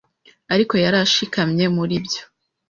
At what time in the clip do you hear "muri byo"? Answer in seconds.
1.75-2.23